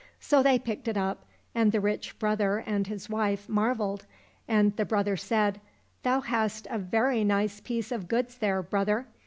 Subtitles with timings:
[0.19, 4.07] So they picked it up, and the rich brother and his wife marvelled,
[4.47, 5.61] and the brother said,"
[6.01, 9.05] Thou hast a very nice piece of goods there, brother.